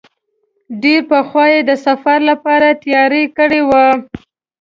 ډېر 0.81 1.01
پخوا 1.09 1.45
یې 1.53 1.61
د 1.69 1.71
سفر 1.85 2.17
لپاره 2.29 2.67
تیاری 2.83 3.23
کړی 3.37 3.61
و. 3.69 3.71